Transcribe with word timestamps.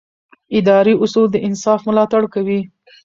اداري 0.57 0.93
اصول 1.03 1.27
د 1.31 1.35
انصاف 1.47 1.79
ملاتړ 1.87 2.23
کوي. 2.33 2.59